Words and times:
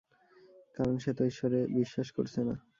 কারণ 0.77 0.95
সে 0.97 1.11
তো 1.13 1.23
ঈশ্বরে 1.25 1.59
বিশ্বাস 1.77 2.07
করছে 2.11 2.39
না। 2.43 2.55